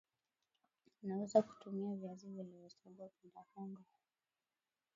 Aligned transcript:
unaweza 1.03 1.41
kutumia 1.41 1.95
Viazi 1.95 2.27
vilivyosagwa 2.27 3.09
pondwa 3.21 3.43
pondwa 3.55 3.83